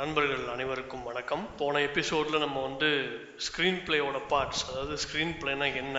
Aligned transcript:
நண்பர்கள் 0.00 0.44
அனைவருக்கும் 0.52 1.02
வணக்கம். 1.08 1.42
போன 1.60 1.80
எபிசோடில் 1.86 2.42
நம்ம 2.42 2.58
வந்து 2.66 2.88
ஸ்க்ரீன் 3.46 3.80
பிளேயோட 3.86 4.18
பார்ட்ஸ் 4.30 4.62
அதாவது 4.68 4.94
ஸ்க்ரீன் 5.02 5.32
பிளேனா 5.40 5.66
என்ன 5.80 5.96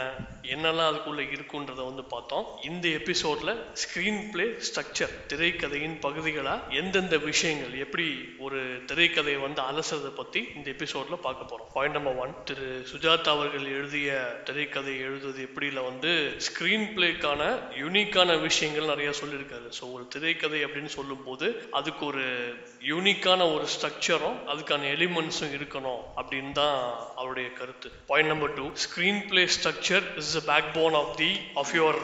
என்னெல்லாம் 0.53 0.89
அதுக்குள்ளே 0.91 1.23
இருக்குன்றதை 1.35 1.83
வந்து 1.89 2.03
பார்த்தோம். 2.13 2.45
இந்த 2.69 2.85
எபிசோடில் 2.99 3.51
ஸ்க்ரீன் 3.81 4.21
பிளே 4.31 4.45
ஸ்ட்ரக்சர் 4.67 5.13
திரைக்கதையின் 5.31 5.97
பகுதிகளாக 6.05 6.77
எந்தெந்த 6.79 7.17
விஷயங்கள் 7.27 7.75
எப்படி 7.85 8.07
ஒரு 8.45 8.61
திரைக்கதையை 8.91 9.41
வந்து 9.45 9.61
அலசுறதை 9.69 10.11
பற்றி 10.21 10.41
இந்த 10.55 10.67
எபிசோடில் 10.75 11.23
பார்க்க 11.27 11.49
போகிறோம் 11.51 11.69
பாயிண்ட் 11.75 11.97
நம்பர் 11.97 12.21
ஒன் 12.23 12.33
திரு 12.51 12.69
சுஜாதா 12.93 13.35
அவர்கள் 13.35 13.67
எழுதிய 13.77 14.09
திரைக்கதை 14.49 14.95
எழுதுவது 15.09 15.45
எப்படியில் 15.49 15.87
வந்து 15.89 16.13
ஸ்க்ரீன் 16.47 16.87
பிளேக்கான 16.97 17.51
யூனிக்கான 17.83 18.39
விஷயங்கள் 18.47 18.91
நிறைய 18.93 19.13
சொல்லியிருக்காரு. 19.21 19.69
ஸோ 19.79 19.83
ஒரு 19.97 20.05
திரைக்கதை 20.17 20.61
அப்படின்னு 20.69 20.93
சொல்லும்போது 20.99 21.49
அதுக்கு 21.81 22.05
ஒரு 22.11 22.25
யூனிக்கான 22.91 23.39
ஒரு 23.53 23.67
ஸ்ட்ரக்சரும் 23.91 24.37
அதுக்கான 24.47 24.87
எலிமெண்ட்ஸும் 24.95 25.53
இருக்கணும் 25.57 26.01
அப்படின்னு 26.19 26.51
தான் 26.51 26.77
அவருடைய 27.15 27.47
கருத்து. 27.53 27.87
Point 28.07 28.31
number 28.31 28.53
two 28.53 28.65
screenplay 29.27 29.43
structure 29.55 30.05
is 30.17 30.31
the 30.37 30.41
backbone 30.73 30.93
of 30.93 31.13
the 31.17 31.29
of 31.53 31.73
your 31.79 31.99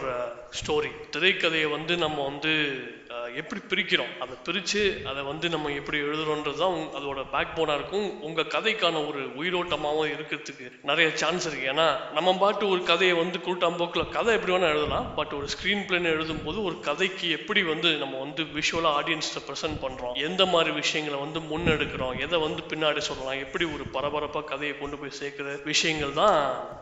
story 0.60 0.92
திரைக்கதையை 1.16 1.70
வந்து 1.70 1.96
நம்ம 1.98 2.18
வந்து 2.24 2.54
எப்படி 3.42 3.62
பிரிக்கிறோம்? 3.72 4.14
அதை 4.20 4.36
பிரித்து 4.44 5.02
அதை 5.10 5.24
வந்து 5.24 5.50
நம்ம 5.50 5.72
எப்படி 5.72 5.98
எழுதுறோன்றது 6.00 6.60
தான் 6.64 6.78
அதோட 7.00 7.20
பேக் 7.32 7.56
போனாக 7.56 7.78
இருக்கும். 7.80 8.22
உங்கள் 8.22 8.52
கதைக்கான 8.56 9.02
ஒரு 9.10 9.22
உயிரோட்டமாகவும் 9.42 10.14
இருக்கிறதுக்கு 10.16 10.72
நிறைய 10.84 11.10
சான்ஸ் 11.16 11.48
இருக்கு. 11.48 11.72
ஏன்னா 11.74 11.88
நம்ம 12.14 12.36
பாட்டு 12.38 12.68
ஒரு 12.68 12.84
கதையை 12.84 13.16
வந்து 13.16 13.40
கூட்டாம்போக்கில் 13.48 14.10
கதை 14.10 14.34
எப்படி 14.34 14.54
வேணால் 14.54 14.74
எழுதலாம். 14.76 15.14
பட் 15.16 15.34
ஒரு 15.34 15.48
ஸ்க்ரீன் 15.56 15.84
பிளேன்னு 15.88 16.14
எழுதும்போது 16.16 16.64
ஒரு 16.64 16.80
கதைக்கு 16.80 17.30
எப்படி 17.30 17.64
வந்து 17.64 17.92
நம்ம 17.96 18.20
வந்து 18.20 18.44
விஷுவலாக 18.44 18.98
ஆடியன்ஸ்ட்டை 19.02 19.44
ப்ரெசென்ட் 19.48 19.80
பண்ணுறோம் 19.86 20.14
எந்த 20.14 20.46
மாதிரி 20.46 20.72
விஷயங்களை 20.72 21.20
வந்து 21.20 21.40
முன்னெடுக்கிறோம்? 21.40 22.16
எதை 22.20 22.40
வந்து 22.40 22.64
பின்னாடி 22.72 22.98
சொல்லலாம்? 22.98 23.40
எப்படி 23.40 23.66
ஒரு 23.66 23.84
பரபரப்பாக 23.96 24.46
கதையை 24.46 24.78
கொண்டு 24.78 24.98
போய் 24.98 25.18
சேர்க்குற 25.20 25.64
விஷயங்கள் 25.64 26.14
தான் 26.14 26.38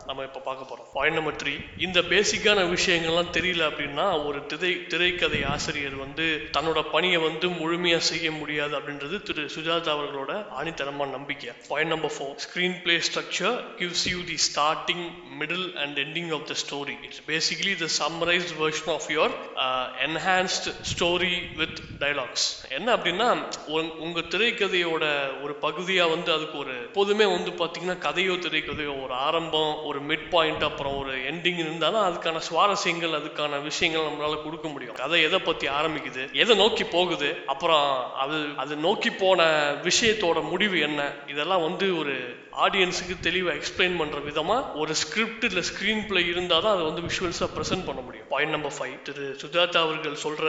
நம்ம 0.06 0.22
இப்போ 0.22 0.40
பார்க்க 0.40 0.70
போகிறோம் 0.70 0.88
பாயிண்ட் 0.92 1.18
நம்பர் 1.18 1.40
த்ரீ 1.42 1.54
இந்த 1.86 2.00
பேசிக்கான 2.00 2.64
விஷயங்கள்லாம் 2.76 3.34
தெரியல 3.38 3.64
அப்படின்னா 3.70 4.26
ஒரு 4.26 4.46
திரை 4.46 4.86
திரைக்கதை 4.86 5.44
ஆசிரியர் 5.44 5.94
வந்து 5.94 6.26
தன்னோட 6.52 6.90
பணியை 6.90 7.16
வந்து 7.18 7.48
முழுமையாக 7.52 8.04
செய்ய 8.04 8.32
முடியாது 8.32 8.78
அப்படின்றது 8.78 9.22
திரு 9.22 9.42
சுஜாதா 9.54 9.90
அவர்களோட 9.92 10.30
ஆணித்தனமான 10.58 11.10
நம்பிக்கை. 11.10 11.50
Point 11.68 11.90
number 11.90 12.12
four 12.12 12.36
screenplay 12.82 13.00
structure 13.06 13.56
gives 13.78 14.06
you 14.08 14.20
the 14.24 14.38
starting 14.46 15.04
middle 15.40 15.74
and 15.76 15.98
ending 15.98 16.32
of 16.34 16.46
the 16.46 16.54
story 16.62 16.96
it's 17.02 17.22
basically 17.26 17.74
the 17.76 17.88
summarized 17.98 18.54
version 18.58 18.92
of 18.92 19.08
your 19.08 19.34
enhanced 20.00 20.68
story 20.90 21.32
with 21.56 21.78
dialogues 22.00 22.46
என்ன 22.70 22.96
அப்படின்னா 22.96 23.28
உங்க- 23.66 23.94
உங்க 23.98 24.20
திரைக்கதையோட 24.28 25.04
ஒரு 25.42 25.56
பகுதியா 25.62 26.10
வந்து 26.10 26.32
அதுக்கு 26.32 26.58
ஒரு 26.58 26.74
எப்போதுமே 26.82 27.24
வந்து 27.26 27.50
பாத்தீங்கன்னா 27.52 27.98
கதையோ 28.00 28.34
திரைக்கதையோ 28.40 29.02
ஒரு 29.02 29.14
ஆரம்பம் 29.20 29.84
ஒரு 29.84 30.00
மிட் 30.02 30.28
பாயிண்ட் 30.30 30.62
அப்புறம் 30.62 30.96
ஒரு 30.98 31.16
எண்டிங் 31.30 31.58
இருந்தாலும் 31.58 32.02
அதுக்கான 32.02 32.40
சுவாரஸ்யங்கள் 32.48 33.16
அதுக்கான 33.16 33.62
விஷயங்கள் 33.62 34.02
நம்மளால 34.02 34.42
கொடுக்க 34.42 34.68
முடியும். 34.68 34.94
கதை 34.94 35.22
எதை 35.22 35.38
பத்தி 35.40 35.68
ஆரம்பிக்குது 35.70 36.25
எதை 36.32 36.56
நோக்கி 36.56 36.84
போகுது? 36.84 37.38
அப்புறம் 37.46 38.14
அது 38.14 38.46
அது 38.56 38.76
நோக்கி 38.76 39.10
போன 39.10 39.42
விஷயத்தோட 39.82 40.48
முடிவு 40.50 40.80
என்ன? 40.80 41.12
இதெல்லாம் 41.26 41.62
வந்து 41.62 41.98
ஒரு 41.98 42.14
ஆடியன்ஸுக்கு 42.64 43.14
தெளிவாக 43.20 43.56
எக்ஸ்பிளைன் 43.58 43.96
பண்ணுற 44.00 44.18
விதமாக 44.22 44.78
ஒரு 44.82 44.92
ஸ்கிரிப்ட் 44.94 45.44
இல்லை 45.44 45.62
ஸ்க்ரீன் 45.70 46.02
பிளே 46.08 46.20
இருந்தால் 46.26 46.62
தான் 46.62 46.74
அதை 46.76 46.84
வந்து 46.88 47.02
விஷுவல்ஸாக 47.08 47.48
ப்ரெசென்ட் 47.56 47.86
பண்ண 47.86 48.00
முடியும். 48.00 48.26
பாயிண்ட் 48.28 48.54
நம்பர் 48.54 48.74
ஃபைவ் 48.76 48.94
திரு 49.02 49.24
சுஜாதா 49.42 49.80
அவர்கள் 49.86 50.22
சொல்கிற 50.24 50.46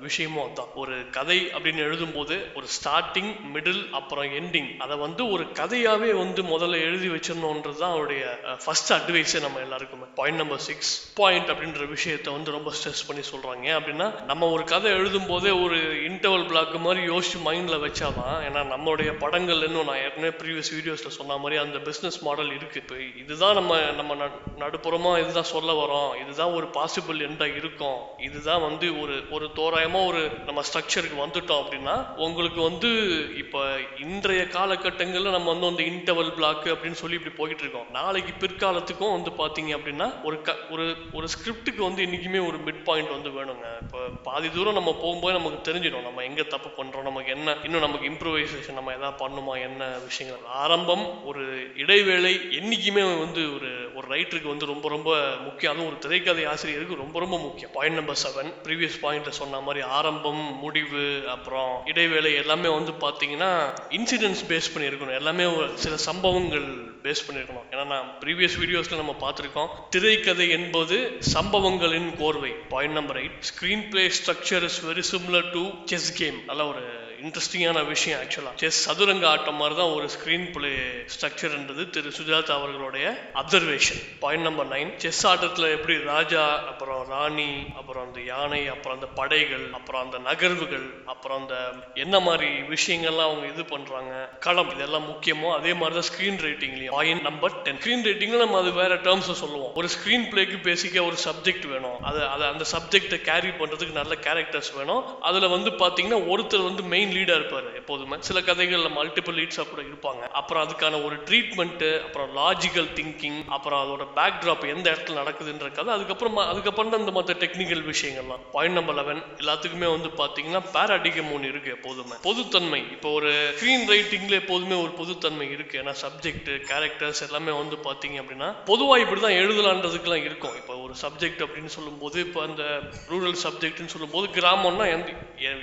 விஷயமும் 0.00 0.44
அதுதான் 0.44 0.72
ஒரு 0.74 0.94
கதை 1.10 1.38
அப்படின்னு 1.54 1.82
எழுதும்போது 1.88 2.36
ஒரு 2.54 2.66
ஸ்டார்டிங் 2.76 3.30
மிடில் 3.54 3.82
அப்புறம் 3.90 4.28
எண்டிங் 4.40 4.70
அதை 4.84 4.96
வந்து 4.96 5.22
ஒரு 5.30 5.44
கதையாகவே 5.60 6.10
வந்து 6.22 6.42
முதல்ல 6.42 6.80
எழுதி 6.88 7.08
வச்சிடணுன்றது 7.08 7.78
தான் 7.82 7.94
அவருடைய 7.96 8.22
ஃபர்ஸ்ட் 8.64 8.92
அட்வைஸே 8.92 9.40
நம்ம 9.40 9.60
எல்லாருக்குமே. 9.60 10.08
பாயிண்ட் 10.14 10.40
நம்பர் 10.42 10.64
சிக்ஸ் 10.68 10.92
பாயிண்ட் 11.14 11.50
அப்படின்ற 11.50 11.88
விஷயத்தை 11.88 12.32
வந்து 12.32 12.50
ரொம்ப 12.50 12.72
ஸ்ட்ரெஸ் 12.78 13.06
பண்ணி 13.06 13.24
சொல்கிறாங்க 13.32 13.68
அப்படின்னா 13.78 14.08
நம்ம 14.24 14.48
ஒரு 14.50 14.64
கதை 14.64 14.90
எழுதும் 14.92 15.26
போதே 15.26 15.50
ஒரு 15.64 15.78
இன்டர்வல் 16.10 16.46
பிளாக் 16.46 16.76
மாதிரி 16.86 17.02
யோசிச்சு 17.12 17.38
மைண்டில் 17.48 17.84
வச்சாதான் 17.86 18.36
ஏன்னா 18.48 18.62
நம்மளுடைய 18.74 19.12
படங்கள் 19.18 19.62
இன்னும் 19.68 19.88
நான் 19.90 20.02
ஏற்கனவே 20.06 20.34
ப்ரீவியஸ் 20.42 20.74
வீடியோஸில் 20.76 21.16
சொன்ன 21.18 21.36
மாதிரி 21.36 21.49
அந்த 21.56 21.78
பிஸ்னஸ் 21.78 22.20
மாடல் 22.20 22.48
இருக்குது 22.48 22.76
இப்போ 22.76 22.94
இதுதான் 23.18 23.54
நம்ம 23.54 23.80
நம்ம 23.80 24.14
நடு- 24.14 25.18
இதுதான் 25.18 25.42
சொல்ல 25.42 25.72
வரோம். 25.72 26.22
இதுதான் 26.22 26.52
ஒரு 26.52 26.66
பாசிபிள் 26.66 27.20
எண்டாக 27.20 27.56
இருக்கும். 27.56 27.98
இதுதான் 28.18 28.60
வந்து 28.60 29.00
ஒரு 29.00 29.22
ஒரு 29.30 29.50
தோராயமாக 29.54 30.06
ஒரு 30.06 30.30
நம்ம 30.44 30.60
ஸ்ட்ரக்சருக்கு 30.60 31.28
வந்துட்டோம் 31.28 31.62
அப்படின்னா 31.62 32.14
உங்களுக்கு 32.14 32.60
வந்து 32.62 32.90
இப்போ 33.36 33.78
இன்றைய 33.98 34.42
காலகட்டங்களில் 34.42 35.30
நம்ம 35.30 35.54
வந்து 35.54 35.66
அந்த 35.66 35.82
இன்டர்வல் 35.82 36.34
பிளாக் 36.34 36.64
அப்படின்னு 36.64 36.92
சொல்லி 36.92 37.16
இப்படி 37.16 37.34
போயிட்டு 37.34 37.62
இருக்கோம். 37.62 37.90
நாளைக்கு 37.90 38.46
பிற்காலத்துக்கும் 38.46 39.22
வந்து 39.22 39.30
பார்த்தீங்க 39.30 39.66
அப்படின்னா 39.66 40.22
ஒரு 40.22 40.42
க 40.42 40.56
ஒரு 40.70 40.96
ஒரு 41.12 41.26
ஸ்கிரிப்டுக்கு 41.26 41.82
வந்து 41.82 42.02
இன்றைக்குமே 42.02 42.46
ஒரு 42.46 42.58
மிட் 42.58 42.84
பாயிண்ட் 42.84 43.10
வந்து 43.10 43.30
வேணுங்க. 43.30 43.82
இப்போ 43.82 43.98
பாதி 44.22 44.50
தூரம் 44.50 44.72
நம்ம 44.72 44.92
போகும்போது 44.92 45.38
நமக்கு 45.38 45.72
தெரிஞ்சிடும். 45.72 46.02
நம்ம 46.02 46.22
எங்கே 46.22 46.46
தப்பு 46.46 46.84
பண்ணுறோம் 46.84 47.02
நமக்கு 47.02 47.32
என்ன 47.32 47.56
இன்னும் 47.64 47.80
நமக்கு 47.80 48.08
இம்ப்ரூவைசேஷன் 48.08 48.72
நம்ம 48.72 48.92
எதாவது 48.92 49.28
பண்ணுமா? 49.28 49.60
என்ன 49.60 49.86
விஷயங்கள்? 49.86 50.44
ஆரம்பம் 50.46 51.24
ஒரு 51.24 51.39
ஒரு 51.40 51.58
இடைவேளை 51.82 52.32
என்றைக்குமே 52.58 53.02
வந்து 53.24 53.42
ஒரு 53.56 53.68
ஒரு 53.98 54.06
ரைட்டருக்கு 54.14 54.52
வந்து 54.52 54.66
ரொம்ப 54.70 54.86
ரொம்ப 54.94 55.10
முக்கியம். 55.44 55.72
அதுவும் 55.72 55.88
ஒரு 55.90 55.98
திரைக்கதை 56.04 56.44
ஆசிரியருக்கு 56.50 57.00
ரொம்ப 57.02 57.16
ரொம்ப 57.24 57.36
முக்கியம். 57.44 57.72
பாயிண்ட் 57.76 57.98
நம்பர் 57.98 58.20
செவன் 58.22 58.50
ப்ரீவியஸ் 58.66 58.98
பாயிண்ட்ல 59.02 59.32
சொன்ன 59.40 59.60
மாதிரி 59.66 59.80
ஆரம்பம் 59.98 60.42
முடிவு 60.64 61.04
அப்புறம் 61.34 61.72
இடைவேளை 61.92 62.30
எல்லாமே 62.42 62.70
வந்து 62.76 62.92
பார்த்தீங்கன்னா 63.04 63.50
இன்சிடென்ட்ஸ் 63.98 64.44
பேஸ் 64.50 64.70
பண்ணியிருக்கணும். 64.74 65.18
எல்லாமே 65.20 65.46
சில 65.84 65.96
சம்பவங்கள் 66.08 66.68
பேஸ் 67.04 67.24
பண்ணியிருக்கணும். 67.26 67.68
ஏன்னா 67.72 67.84
நான் 67.94 68.08
ப்ரீவியஸ் 68.24 68.58
வீடியோஸில் 68.62 69.02
நம்ம 69.02 69.16
பார்த்துருக்கோம் 69.24 69.70
திரைக்கதை 69.96 70.48
என்பது 70.58 70.98
சம்பவங்களின் 71.36 72.10
கோர்வை. 72.22 72.54
Point 72.74 72.98
number 73.00 73.20
eight 73.24 73.46
screenplay 73.94 74.04
structure 74.20 74.66
is 74.70 74.80
very 74.90 75.06
similar 75.12 75.48
to 75.56 75.64
chess 75.92 76.10
game 76.22 76.40
நல்ல 76.50 76.64
ஒரு 76.72 76.84
இன்ட்ரெஸ்டிங்கான 77.22 77.84
விஷயம் 77.92 78.18
ஆக்சுவலாக 78.22 78.60
செஸ் 78.62 78.80
சதுரங்க 78.86 79.26
ஆட்டம் 79.32 79.58
மாதிரி 79.62 79.76
தான் 79.80 79.92
ஒரு 79.96 80.06
ஸ்க்ரீன் 80.14 80.46
பிளே 80.54 80.72
ஸ்ட்ரக்சர்ன்றது 81.14 81.84
திரு 81.96 82.12
சுஜாதா 82.18 82.54
அவர்களுடைய 82.58 83.06
observation 83.42 84.00
point 84.24 84.46
number 84.48 84.70
nine 84.74 84.92
chess 85.04 85.22
ஆட்டத்தில் 85.32 85.68
எப்படி 85.76 85.96
ராஜா 86.12 86.44
அப்புறம் 86.72 87.02
ராணி 87.12 87.50
அப்புறம் 87.80 88.04
அந்த 88.08 88.20
யானை 88.32 88.62
அப்புறம் 88.74 88.96
அந்த 88.98 89.10
படைகள் 89.20 89.66
அப்புறம் 89.80 90.04
அந்த 90.06 90.20
நகர்வுகள் 90.28 90.86
அப்புறம் 91.14 91.40
அந்த 91.42 91.56
என்ன 92.04 92.14
மாதிரி 92.28 92.50
விஷயங்கள்லாம் 92.74 93.28
அவங்க 93.30 93.46
இது 93.54 93.64
பண்ணுறாங்க 93.74 94.12
களம் 94.46 94.72
இதெல்லாம் 94.76 95.08
முக்கியமோ 95.12 95.50
அதே 95.58 95.74
மாதிரி 95.80 95.96
தான் 96.00 96.08
ஸ்க்ரீன் 96.10 96.40
ரேட்டிங்லையும் 96.46 96.96
பாயிண்ட் 96.96 97.26
நம்பர் 97.28 97.56
டென் 97.66 97.80
ஸ்க்ரீன் 97.80 98.04
ரேட்டிங்ல 98.08 98.42
நம்ம 98.44 98.58
அது 98.62 98.70
வேற 98.80 98.94
டேர்ம்ஸ் 99.06 99.28
சொல்லுவோம். 99.42 99.72
ஒரு 99.80 99.88
ஸ்க்ரீன் 99.94 100.26
பிளேக்கு 100.30 100.56
பேசிக்க 100.68 100.96
ஒரு 101.08 101.16
சப்ஜெக்ட் 101.26 101.66
வேணும். 101.72 101.98
அது 102.08 102.20
அது 102.34 102.44
அந்த 102.52 102.64
சப்ஜெக்டை 102.72 103.18
கேரி 103.28 103.50
பண்ணுறதுக்கு 103.60 103.94
நல்ல 104.00 104.14
கேரக்டர்ஸ் 104.26 104.70
வேணும். 104.78 105.02
அதில் 105.28 105.52
வந்து 105.54 105.70
பார்த்தீங்கன்னா 105.82 106.20
ஒருத்தர் 106.32 106.68
வந்து 106.68 106.82
மெயின் 106.94 107.09
லீடா 107.16 107.34
இருப்பாரு 107.40 107.68
எப்போதுமே. 107.80 108.16
சில 108.28 108.40
கதைகள்ல 108.48 108.90
மல்டிபிள் 108.98 109.38
லீட்ஸா 109.40 109.64
கூட 109.68 109.82
இருப்பாங்க. 109.90 110.22
அப்புறம் 110.40 110.62
அதுக்கான 110.66 111.04
ஒரு 111.06 111.16
ட்ரீட்மெண்ட் 111.28 111.84
அப்புறம் 112.06 112.30
லாஜிக்கல் 112.36 112.90
திங்கிங் 112.98 113.40
அப்புறம் 113.56 113.80
அதோட 113.84 114.06
பேக் 114.18 114.40
டிராப் 114.40 114.64
எந்த 114.74 114.86
இடத்துல 114.90 115.18
நடக்குதுன்ற 115.22 115.68
கதை 115.78 115.94
அதுக்கப்புறம் 115.94 116.36
அதுக்கப்புறம் 116.52 116.90
தான் 116.92 117.02
இந்த 117.04 117.14
மற்ற 117.18 117.34
டெக்னிக்கல் 117.44 117.84
விஷயங்கள்லாம். 117.92 118.44
பாயிண்ட் 118.52 118.76
நம்பர் 118.78 118.98
லெவன் 119.00 119.22
எல்லாத்துக்குமே 119.42 119.88
வந்து 119.96 120.10
பாத்தீங்கன்னா 120.22 120.62
பேராடிகம் 120.76 121.32
ஒன்று 121.34 121.48
இருக்கு 121.52 121.70
எப்போதுமே. 121.76 122.16
பொதுத்தன்மை. 122.28 122.80
இப்போ 122.96 123.10
ஒரு 123.18 123.30
ஸ்க்ரீன் 123.58 123.86
ரைட்டிங்ல 123.94 124.34
எப்போதுமே 124.42 124.76
ஒரு 124.84 124.92
பொதுத்தன்மை 125.00 125.48
இருக்கு. 125.56 125.74
ஏன்னா 125.82 125.94
சப்ஜெக்ட் 126.04 126.50
கேரக்டர்ஸ் 126.70 127.24
எல்லாமே 127.28 127.52
வந்து 127.60 127.76
பாத்தீங்க 127.88 128.18
அப்படின்னா 128.22 128.48
பொதுவா 128.70 128.96
இப்படிதான் 129.04 129.38
எழுதலான்றதுக்குலாம் 129.42 130.24
இருக்கும். 130.28 130.56
இப்போ 130.60 130.76
ஒரு 130.86 130.94
சப்ஜெக்ட் 131.02 131.44
அப்படின்னு 131.46 131.72
சொல்லும்போது 131.76 132.18
இப்போ 132.26 132.40
அந்த 132.48 132.62
ரூரல் 133.10 133.38
சப்ஜெக்ட்னு 133.46 133.94
சொல்லும்போது 133.94 134.26
கிராமம்னா 134.38 134.86
எந்த 134.96 135.08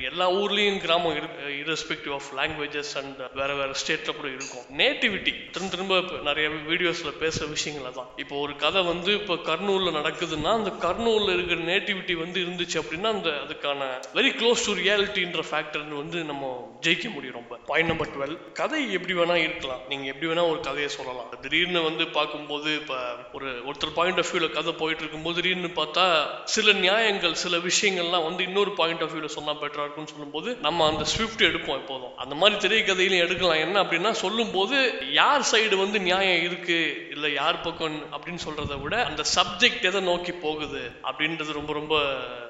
எல்லா 0.09 0.25
ஊர்லேயும் 0.31 0.81
கிராமம் 0.85 1.17
இருக்கு. 1.19 1.36
இரெஸ்பெக்டிவ் 1.63 2.13
ஆஃப் 2.13 2.29
லாங்குவேஜஸ் 2.39 2.93
அண்ட் 3.01 3.19
வேற 3.33 3.49
வேற 3.55 3.71
ஸ்டேட்ல 3.81 4.15
கூட 4.15 4.27
இருக்கும். 4.27 4.65
நேட்டிவிட்டி 4.77 5.33
திரும்ப 5.51 5.71
திரும்ப 5.75 6.01
நிறைய 6.23 6.49
வீடியோஸ்ல 6.69 7.11
பேசுற 7.19 7.45
விஷயங்கள 7.55 7.91
தான் 7.91 8.09
இப்போ 8.15 8.35
ஒரு 8.39 8.55
கதை 8.55 8.83
வந்து 8.83 9.13
இப்போ 9.13 9.35
கர்னூல்ல 9.49 9.91
நடக்குதுன்னா 9.99 10.53
அந்த 10.59 10.73
கர்னூல்ல 10.85 11.33
இருக்கிற 11.33 11.59
நேட்டிவிட்டி 11.71 12.13
வந்து 12.13 12.39
இருந்துச்சு 12.45 12.77
அப்படின்னா 12.81 13.11
அந்த 13.17 13.29
அதுக்கான 13.45 13.89
வெரி 14.13 14.31
க்ளோஸ் 14.39 14.65
டு 14.65 14.73
ரியாலிட்டின்ற 14.81 15.43
ஃபேக்டர் 15.49 15.85
வந்து 16.01 16.23
நம்ம 16.23 16.43
ஜெயிக்க 16.81 17.13
முடியும் 17.13 17.37
ரொம்ப. 17.39 17.53
பாயிண்ட் 17.65 17.89
நம்பர் 17.89 18.11
டுவெல் 18.15 18.35
கதை 18.53 18.81
எப்படி 18.93 19.13
வேணா 19.13 19.35
இருக்கலாம். 19.35 19.81
நீங்க 19.89 20.05
எப்படி 20.05 20.27
வேணா 20.31 20.49
ஒரு 20.49 20.59
கதையை 20.59 20.89
சொல்லலாம். 20.89 21.29
திடீர்னு 21.41 21.81
வந்து 21.81 22.07
பார்க்கும்போது 22.07 22.75
இப்ப 22.75 22.95
ஒரு 23.33 23.49
ஒருத்தர் 23.69 23.93
பாயிண்ட் 23.93 24.19
ஆஃப் 24.19 24.31
வியூல 24.33 24.49
கதை 24.49 24.73
போயிட்டு 24.73 25.03
இருக்கும்போது 25.03 25.41
திடீர்னு 25.41 25.71
பார்த்தா 25.81 26.05
சில 26.43 26.71
நியாயங்கள் 26.71 27.33
சில 27.33 27.57
விஷயங்கள்லாம் 27.57 28.23
வந்து 28.23 28.43
இன்னொரு 28.43 28.71
பாயிண்ட் 28.71 29.01
ஆஃப் 29.01 29.13
வியூல 29.15 29.25
சொன்னா 29.25 29.53
பெட்டரா 29.61 29.85
இருக்கும்னு 29.85 30.13
சொல்லும்போது 30.13 30.55
நம்ம 30.61 30.87
அந்த 30.87 31.05
ஸ்விஃப்ட் 31.27 31.55
எடுப்போம் 31.55 31.79
எப்போதும். 31.81 32.17
அந்த 32.17 32.35
மாதிரி 32.35 32.57
திரைக்கதையிலும் 32.63 33.23
எடுக்கலாம். 33.23 33.57
என்ன 33.57 33.83
அப்படின்னா 33.83 34.11
சொல்லும்போது 34.11 34.77
யார் 35.11 35.47
சைடு 35.51 35.75
வந்து 35.75 35.99
நியாயம் 35.99 36.43
இருக்கு 36.43 37.07
இல்ல 37.11 37.29
யார் 37.29 37.61
பக்கம் 37.61 37.97
அப்படின்னு 38.17 38.39
சொல்றதை 38.47 38.81
விட 38.81 39.05
அந்த 39.05 39.23
சப்ஜெக்ட் 39.35 39.83
எதை 39.83 40.01
நோக்கி 40.01 40.31
போகுது 40.31 40.91
அப்படின்றது 41.03 41.51
ரொம்ப 41.51 41.73
ரொம்ப 41.73 41.95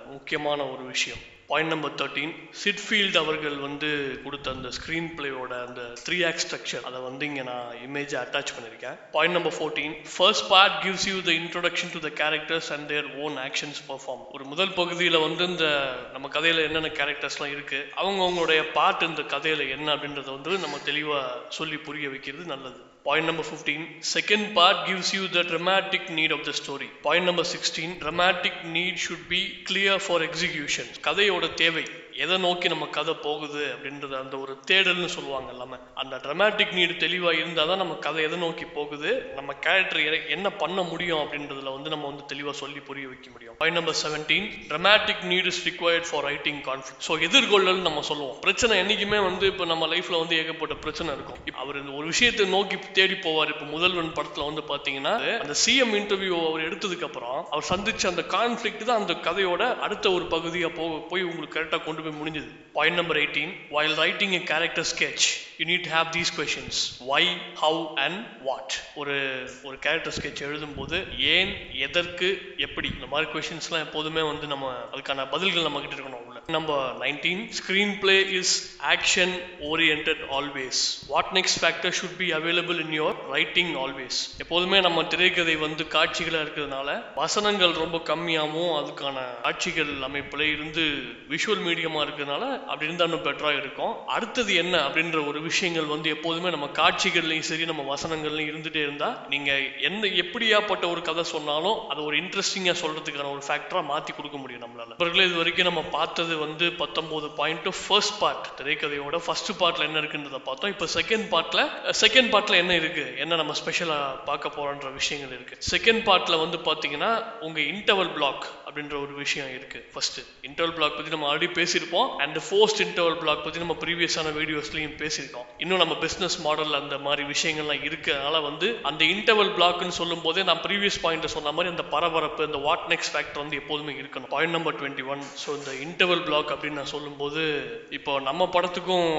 முக்கியமான 0.05 0.63
ஒரு 0.63 0.83
விஷயம். 0.83 1.23
பாயிண்ட் 1.49 1.71
நம்பர் 1.73 1.93
தேர்ட்டீன் 1.99 2.31
சிட்ஃபீல்ட் 2.61 3.17
அவர்கள் 3.21 3.57
வந்து 3.65 3.89
கொடுத்த 4.23 4.47
அந்த 4.55 4.69
ஸ்க்ரீன் 4.77 5.07
பிளேயோட 5.17 5.53
அந்த 5.67 5.81
த்ரீ 6.05 6.17
ஆக் 6.29 6.41
ஸ்ட்ரக்சர் 6.43 6.85
அதை 6.89 6.99
வந்து 7.05 7.23
இங்கே 7.29 7.43
நான் 7.51 7.69
இமேஜை 7.85 8.17
அட்டாச் 8.23 8.51
பண்ணியிருக்கேன். 8.55 8.97
Point 9.15 9.35
number 9.37 9.55
fourteen 9.57 9.93
first 10.15 10.47
part 10.53 10.75
gives 10.83 11.07
you 11.11 11.17
the 11.29 11.31
introduction 11.41 11.93
to 11.95 12.01
the 12.07 12.11
characters 12.21 12.69
and 12.77 12.87
their 12.93 13.07
own 13.25 13.37
actions 13.45 13.81
perform 13.91 14.25
ஒரு 14.37 14.45
முதல் 14.51 14.75
பகுதியில் 14.81 15.23
வந்து 15.27 15.45
இந்த 15.53 15.67
நம்ம 16.15 16.31
கதையில் 16.35 16.65
என்னென்ன 16.67 16.91
கேரக்டர்ஸ்லாம் 16.99 17.53
இருக்குது 17.55 17.87
அவங்க 18.01 18.21
அவங்களுடைய 18.25 18.63
பார்ட் 18.77 19.07
இந்த 19.11 19.25
கதையில் 19.35 19.65
என்ன 19.77 19.87
அப்படின்றத 19.95 20.29
வந்து 20.37 20.63
நம்ம 20.65 20.83
தெளிவாக 20.91 21.41
சொல்லி 21.59 21.79
புரிய 21.87 22.09
வைக்கிறது 22.15 22.45
நல்லது. 22.53 22.81
Point 23.07 23.29
number 23.31 23.47
fifteen 23.49 23.85
second 24.15 24.47
part 24.57 24.81
gives 24.87 25.11
you 25.17 25.23
the 25.37 25.43
dramatic 25.51 26.07
need 26.17 26.33
of 26.37 26.45
the 26.49 26.53
story 26.61 26.89
point 27.05 27.27
number 27.29 27.49
sixteen 27.53 27.93
dramatic 28.03 28.59
need 28.75 28.99
should 29.05 29.27
be 29.33 29.41
clear 29.69 30.01
for 30.05 30.25
execution 30.29 30.91
கதையோட 31.07 31.53
தேவை. 31.63 31.85
எதை 32.23 32.35
நோக்கி 32.45 32.67
நம்ம 32.73 32.85
கதை 32.97 33.13
போகுது 33.25 33.63
அப்படின்றது 33.73 34.15
அந்த 34.21 34.35
ஒரு 34.43 34.53
தேடல்னு 34.69 35.09
சொல்லுவாங்க 35.15 35.49
எல்லாமே 35.55 35.77
அந்த 36.01 36.15
ட்ரமாட்டிக் 36.23 36.73
நீடு 36.77 36.93
தெளிவாக 37.03 37.39
இருந்தால் 37.41 37.69
தான் 37.71 37.81
நம்ம 37.81 37.95
கதை 38.05 38.21
எதை 38.27 38.37
நோக்கி 38.43 38.65
போகுது 38.77 39.09
நம்ம 39.37 39.53
கேரக்டர் 39.65 40.01
என்ன 40.35 40.47
பண்ண 40.61 40.79
முடியும் 40.91 41.21
அப்படின்றதுல 41.23 41.73
வந்து 41.75 41.91
நம்ம 41.93 42.07
வந்து 42.11 42.23
தெளிவாக 42.31 42.55
சொல்லி 42.61 42.81
புரிய 42.87 43.07
வைக்க 43.11 43.27
முடியும். 43.33 43.55
Point 43.61 43.79
number 43.79 43.99
seventeen 44.03 44.47
dramatic 44.71 45.21
need 45.31 45.49
is 45.51 45.61
required 45.69 46.07
for 46.09 46.25
writing 46.29 46.61
conflict 46.69 47.05
so 47.07 47.15
எதிர்கொள்ளல் 47.27 47.83
நம்ம 47.87 48.03
சொல்லுவோம். 48.09 48.39
பிரச்சனை 48.45 48.79
என்னைக்குமே 48.83 49.19
வந்து 49.29 49.45
இப்போ 49.51 49.67
நம்ம 49.73 49.87
லைஃப்பில் 49.93 50.19
வந்து 50.23 50.37
ஏகப்பட்ட 50.41 50.77
பிரச்சனை 50.85 51.09
இருக்கும். 51.17 51.39
அவர் 51.63 51.79
இந்த 51.81 51.93
ஒரு 51.99 52.07
விஷயத்தை 52.13 52.47
நோக்கி 52.55 52.79
தேடி 52.99 53.17
போவார். 53.27 53.53
இப்போ 53.55 53.67
முதல்வன் 53.75 54.11
படத்தில் 54.17 54.47
வந்து 54.49 54.65
பார்த்தீங்கன்னா 54.71 55.13
அந்த 55.43 55.57
சிஎம் 55.65 55.95
இன்டர்வியூ 56.01 56.35
அவர் 56.49 56.65
எடுத்ததுக்கு 56.67 57.07
அப்புறம் 57.09 57.39
அவர் 57.53 57.69
சந்திச்ச 57.73 58.03
அந்த 58.13 58.25
கான்ஃபிளிக் 58.35 58.83
தான் 58.89 59.01
அந்த 59.03 59.15
கதையோட 59.29 59.63
அடுத்த 59.87 60.05
ஒரு 60.17 60.27
பகுதியாக 60.35 60.73
போக 60.81 60.99
போய் 61.13 61.29
உங்களுக்கு 61.31 61.57
கரெக்டாக 61.59 61.83
கொண்டு 61.87 62.05
இப்போ 62.07 62.19
முடிஞ்சது. 62.19 62.49
Point 62.73 62.97
number 62.97 63.17
eighteen 63.17 63.53
while 63.69 63.95
writing 63.95 64.31
a 64.31 64.41
character 64.51 64.87
sketch 64.91 65.25
you 65.57 65.65
need 65.65 65.87
have 65.93 66.09
these 66.17 66.31
questions 66.37 66.79
why 67.11 67.21
how 67.61 67.79
and 67.95 68.19
what 68.43 68.73
ஒரு 68.95 69.15
ஒரு 69.63 69.77
கேரக்டர் 69.79 70.15
sketch 70.17 70.41
எழுதும்போது 70.47 70.97
ஏன் 71.33 71.51
எதற்கு 71.77 72.55
எப்படி? 72.57 72.89
இந்த 72.93 73.05
மாதிரி 73.05 73.31
கொஷின்ஸ்லாம் 73.31 73.85
எப்போதுமே 73.87 74.21
வந்து 74.21 74.47
நம்ம 74.47 74.71
அதுக்கான 74.93 75.27
பதில்கள் 75.31 75.67
நம்ம 75.67 75.81
கிட்ட 75.81 75.95
இருக்கணும். 75.95 76.26
Number 76.45 76.97
nineteen 76.99 77.41
screenplay 77.99 78.15
is 78.29 78.53
action 78.93 79.33
orient 79.69 80.09
always 80.37 80.81
what 81.07 81.31
next 81.33 81.59
factor 81.61 81.95
should 81.99 82.17
be 82.17 82.27
available 82.31 82.79
in 82.79 82.91
your 82.91 83.17
writing 83.31 83.71
always 83.75 84.19
எப்போதுமே 84.37 84.79
நம்ம 84.79 85.03
திரைக்கதை 85.03 85.55
வந்து 85.55 85.83
காட்சிகளாக 85.87 86.43
இருக்கிறதுனால 86.45 87.15
வசனங்கள் 87.15 87.73
ரொம்ப 87.73 87.97
கம்மியாகவும் 87.97 88.73
அதுக்கான 88.79 89.41
காட்சிகள் 89.41 89.93
அமைப்பில் 90.01 90.45
இருந்து 90.55 90.85
விஷுவல் 91.29 91.63
மீடியமாக 91.67 92.05
இருக்கிறதுனால 92.05 92.43
அப்படி 92.65 92.85
இருந்தால் 92.85 93.07
இன்னும் 93.07 93.25
பெட்டராக 93.25 93.57
இருக்கும். 93.57 93.93
அடுத்தது 94.07 94.55
என்ன 94.55 94.77
அப்படின்ற 94.87 95.27
ஒரு 95.27 95.41
விஷயங்கள் 95.41 95.85
வந்து 95.85 96.09
எப்போதுமே 96.09 96.49
நம்ம 96.49 96.69
காட்சிகள்லையும் 96.73 97.49
சரி 97.51 97.65
நம்ம 97.65 97.95
வசனங்கள்லையும் 97.95 98.51
இருந்துகிட்டே 98.51 98.81
இருந்தால் 98.87 99.17
நீங்கள் 99.29 99.75
எந்த 99.81 100.07
எப்படியாப்பட்ட 100.23 100.89
ஒரு 100.89 101.01
கதை 101.01 101.23
சொன்னாலும் 101.23 101.89
அதை 101.89 102.03
ஒரு 102.03 102.17
இன்ட்ரெஸ்டிங்காக 102.17 102.77
சொல்கிறதுக்கான 102.83 103.31
ஒரு 103.31 103.43
ஃபேக்டராக 103.47 103.83
மாற்றி 103.83 104.13
கொடுக்க 104.13 104.37
முடியும் 104.37 104.63
நம்மளால். 104.65 104.95
இவர்களே 104.97 105.25
இது 105.25 105.35
வரைக்கும் 105.35 105.69
நம்ம 105.73 105.81
பார்த்தது 105.81 106.26
வந்து 106.35 106.65
பத்தொம்போது 106.81 107.27
பாயிண்ட் 107.39 107.69
ஃபர்ஸ்ட் 107.81 108.19
பார்ட் 108.19 108.47
திரைக்கதையோட 108.59 109.17
ஃபர்ஸ்ட் 109.25 109.51
பார்ட்ல 109.61 109.87
என்ன 109.89 109.99
இருக்குன்றதை 110.01 110.41
பார்த்தோம். 110.49 110.71
இப்போ 110.73 110.87
செகண்ட் 110.97 111.27
பார்ட்ல 111.33 111.61
செகண்ட் 112.03 112.31
பார்ட்ல 112.33 112.55
என்ன 112.63 112.75
இருக்கு? 112.81 113.05
என்ன 113.23 113.35
நம்ம 113.35 113.53
ஸ்பெஷலா 113.61 113.99
பார்க்க 114.29 114.55
போறோன்ற 114.57 114.93
விஷயங்கள் 114.99 115.33
இருக்கு. 115.37 115.57
செகண்ட் 115.73 116.03
பார்ட்ல 116.09 116.39
வந்து 116.43 116.59
பாத்தீங்கன்னா 116.69 117.11
உங்க 117.47 117.59
இன்டர்வல் 117.73 118.13
பிளாக் 118.17 118.45
அப்படின்ற 118.65 118.95
ஒரு 119.01 119.13
விஷயம் 119.23 119.51
இருக்கு. 119.57 119.79
ஃபர்ஸ்ட் 119.93 120.19
இன்டர்வல் 120.47 120.75
பிளாக் 120.77 120.95
பத்தி 120.97 121.13
நம்ம 121.15 121.27
ஆல்ரெடி 121.31 121.49
பேசியிருப்போம். 121.59 122.09
அண்ட் 122.23 122.37
ஃபோர்ஸ்ட் 122.47 122.81
இன்டர்வல் 122.85 123.19
பிளாக் 123.23 123.43
பத்தி 123.43 123.59
நம்ம 123.63 123.77
ப்ரீவியஸான 123.83 124.33
வீடியோஸ்லயும் 124.39 124.95
பேசியிருக்கோம். 125.03 125.47
இன்னும் 125.57 125.81
நம்ம 125.83 125.95
பிசினஸ் 126.05 126.37
மாடல் 126.47 126.79
அந்த 126.81 126.97
மாதிரி 126.97 127.23
விஷயங்கள்லாம் 127.33 127.83
இருக்கிறதுனால 127.89 128.41
வந்து 128.49 128.69
அந்த 128.91 129.05
இன்டர்வல் 129.05 129.53
பிளாக்னு 129.57 129.95
சொல்லும் 130.01 130.21
போதே 130.25 130.43
நான் 130.49 130.61
ப்ரீவியஸ் 130.65 130.99
பாயிண்ட் 131.05 131.25
சொன்ன 131.35 131.51
மாதிரி 131.57 131.73
அந்த 131.75 131.85
பரபரப்பு 131.93 132.45
அந்த 132.49 132.59
வாட் 132.67 132.85
நெக்ஸ்ட் 132.93 133.13
ஃபேக்டர் 133.13 133.41
வந்து 133.43 133.59
எப்போதுமே 133.61 133.93
இருக்கணும். 134.01 134.31
Point 134.35 134.55
number 134.57 134.77
twenty 134.81 135.05
one 135.13 135.23
so 135.43 135.49
இந்த 135.59 135.71
இன்டர்வல் 135.85 136.16
பிளாக் 136.23 136.51
அப்படின்னு 136.53 136.79
நான் 136.79 136.93
சொல்லும்போது 136.93 137.41
இப்போ 137.89 138.19
நம்ம 138.19 138.49
படத்துக்கும் 138.53 139.09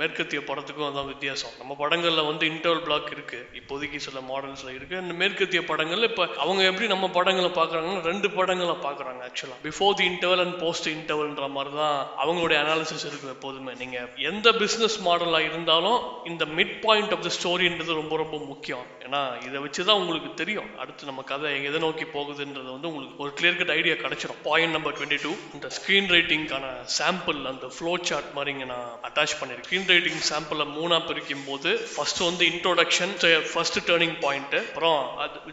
மேற்கத்திய 0.00 0.40
படத்துக்கும் 0.40 0.88
அதான் 0.88 1.10
வித்தியாசம். 1.12 1.54
நம்ம 1.58 1.72
படங்களில் 1.74 2.28
வந்து 2.30 2.44
இன்டர்வல் 2.46 2.84
பிளாக் 2.84 3.10
இருக்கு. 3.10 3.38
இப்போதைக்கு 3.60 3.96
சில 3.96 4.20
மாடல்ஸ்ல 4.30 4.74
இருக்கு. 4.74 4.96
இந்த 4.96 5.14
மேற்கத்திய 5.14 5.62
படங்கள்ல 5.70 6.08
இப்ப 6.10 6.28
அவங்க 6.36 6.62
எப்படி 6.62 6.86
நம்ம 6.86 7.08
படங்களை 7.08 7.50
பார்க்குறாங்கன்னா 7.58 8.02
ரெண்டு 8.10 8.30
படங்களை 8.30 8.76
பார்க்குறாங்க 8.86 9.22
actually 9.28 9.58
before 9.66 9.96
the 10.00 10.06
interval 10.12 10.42
and 10.44 10.58
post 10.60 10.88
இன்டர்வல்ன்ற 10.88 11.48
மாதிரி 11.56 11.74
தான் 11.76 11.98
அவங்களுடைய 12.22 12.58
அனாலிசிஸ் 12.64 13.06
இருக்கும் 13.10 13.34
எப்போதுமே 13.36 13.74
நீங்க 13.82 14.08
எந்த 14.30 14.52
பிசினஸ் 14.52 14.96
மாடலா 15.08 15.40
இருந்தாலும் 15.50 16.00
இந்த 16.24 16.44
மிட் 16.58 16.74
பாயிண்ட் 16.86 17.12
ஆஃப் 17.12 17.24
த 17.26 17.32
ஸ்டோரின்றது 17.38 17.92
ரொம்ப 18.00 18.16
ரொம்ப 18.16 18.38
முக்கியம். 18.52 18.86
ஏன்னா 19.06 19.22
இதை 19.46 19.60
வச்சு 19.60 19.84
தான் 19.84 20.00
உங்களுக்கு 20.02 20.34
தெரியும். 20.34 20.70
அடுத்து 20.78 21.10
நம்ம 21.10 21.22
கதை 21.22 21.52
எதை 21.64 21.80
நோக்கி 21.80 22.06
போகுதுன்றது 22.16 22.70
வந்து 22.76 22.90
உங்களுக்கு 22.92 23.22
ஒரு 23.24 23.32
கிளியர் 23.40 23.58
கட் 23.60 23.74
ஐடியா 23.78 23.94
கிடைச்சிடும் 23.94 24.42
பாயிண்ட் 24.42 24.74
நம்பர் 24.76 24.96
டுவெண்ட்டி 24.98 25.18
டூ 25.22 25.32
இந்த 25.54 25.68
ஸ்கிரீன் 25.76 26.10
ரைட்டிங்கான 26.42 26.68
சாம்பிள் 26.96 27.38
அந்த 27.50 27.66
ஃப்ளோ 27.74 27.92
சார்ட் 28.08 28.30
மாதிரி 28.36 28.50
இங்கே 28.54 28.66
நான் 28.66 28.90
அட்டாச் 29.08 29.34
பண்ணியிருக்கேன் 29.38 29.68
ஸ்கிரீன் 29.68 29.88
ரைட்டிங் 29.92 30.22
சாம்பிளை 30.28 30.64
மூணாக 30.76 31.00
பிரிக்கும் 31.08 31.44
போது 31.48 31.70
ஃபர்ஸ்ட் 31.92 32.20
வந்து 32.26 32.44
இன்ட்ரோடக்ஷன் 32.52 33.12
ஃபர்ஸ்ட் 33.50 33.78
டேர்னிங் 33.88 34.16
பாயிண்ட் 34.24 34.54
அப்புறம் 34.60 35.00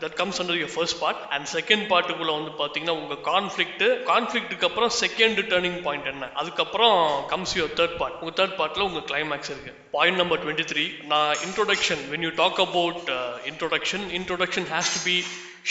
that 0.04 0.18
comes 0.22 0.39
under 0.44 0.60
your 0.62 0.74
first 0.75 1.00
part 1.01 1.22
and 1.36 1.50
second 1.56 1.86
பார்ட்டுக்குள்ள 1.92 2.34
வந்து 2.39 2.54
பார்த்தீங்கன்னா 2.62 2.95
உங்கள் 3.01 3.22
கான்ஃபிளிக்ட் 3.30 3.84
கான்ஃபிளிக்ட்டுக்கு 4.12 4.68
அப்புறம் 4.69 4.94
செகண்ட் 5.01 5.42
டேர்னிங் 5.51 5.80
பாயிண்ட் 5.81 6.10
என்ன? 6.13 6.30
அதுக்கப்புறம் 6.36 6.98
கம்ஸ் 7.34 7.56
யூர் 7.60 7.74
தேர்ட் 7.80 7.98
பார்ட் 8.01 8.18
உங்கள் 8.22 8.38
தேர்ட் 8.39 8.56
பார்ட்டில் 8.62 8.88
உங்கள் 8.89 9.07
கிளைமேக்ஸ் 9.12 9.51
இருக்கு. 9.54 9.74
பாயிண்ட் 9.92 10.19
நம்பர் 10.22 10.42
டுவெண்ட்டி 10.44 10.68
த்ரீ 10.72 10.86
நான் 11.06 11.36
introduction 11.48 12.04
when 12.12 12.25
you 12.28 12.31
talk 12.44 12.62
about 12.68 13.04
introduction 13.51 14.07
introduction 14.19 14.68
has 14.74 14.94
to 14.95 15.01
be 15.06 15.18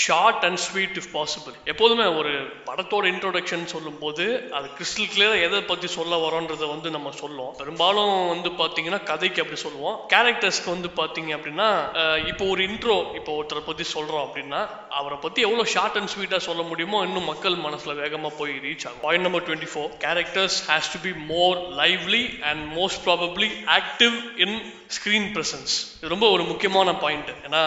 short 0.04 0.44
and 0.46 0.60
sweet 0.64 0.96
if 1.00 1.10
possible 1.16 1.54
எப்போதுமே 1.72 2.06
ஒரு 2.18 2.32
படத்தோட 2.68 3.04
இன்ட்ரோடக்ஷன் 3.12 3.64
சொல்லும்போது 3.74 4.24
அது 4.56 4.66
கிறிஸ்டல் 4.78 5.10
கிளியராக 5.12 5.44
எதை 5.46 5.60
பற்றி 5.70 5.88
சொல்ல 5.96 6.16
வரோன்றதை 6.24 6.66
வந்து 6.72 6.88
நம்ம 6.96 7.12
சொல்லுவோம். 7.20 7.52
பெரும்பாலும் 7.60 8.14
வந்து 8.32 8.50
பார்த்தீங்கன்னா 8.60 9.00
கதைக்கு 9.10 9.42
அப்படி 9.42 9.58
சொல்லுவோம். 9.64 9.96
கேரக்டர்ஸ்க்கு 10.12 10.74
வந்து 10.74 10.90
பார்த்தீங்க 11.00 11.30
அப்படின்னா 11.38 11.68
இப்போ 12.32 12.44
ஒரு 12.54 12.62
இன்ட்ரோ 12.68 12.98
இப்போ 13.20 13.32
ஒருத்தரை 13.38 13.62
பற்றி 13.68 13.86
சொல்கிறோம் 13.94 14.24
அப்படின்னா 14.26 14.60
அவரை 15.00 15.18
பற்றி 15.24 15.40
எவ்வளோ 15.48 15.66
ஷார்ட் 15.74 15.98
அண்ட் 16.00 16.12
ஸ்வீட்டாக 16.14 16.42
சொல்ல 16.48 16.62
முடியுமோ 16.70 17.00
இன்னும் 17.08 17.28
மக்கள் 17.32 17.58
மனசில் 17.66 17.98
வேகமாக 18.02 18.32
போய் 18.40 18.54
ரீச் 18.66 18.86
ஆகும். 18.86 19.02
Point 19.06 19.26
number 19.28 19.46
twenty 19.48 19.70
four 19.72 19.90
characters 20.06 20.58
has 20.70 20.92
to 20.94 21.00
be 21.08 21.14
more 21.34 21.58
lively 21.82 22.24
and 22.50 22.64
most 22.78 23.02
probably 23.08 23.50
active 23.78 24.16
in 24.46 24.56
screen 24.98 25.28
presence 25.36 25.76
இது 25.98 26.14
ரொம்ப 26.16 26.28
ஒரு 26.36 26.44
முக்கியமான 26.52 26.98
பாயிண்ட் 27.04 27.30
ஏன்னா 27.46 27.62